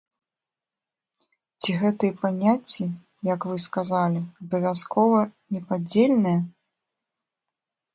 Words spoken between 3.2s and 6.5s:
як вы сказалі, абавязкова непадзельныя?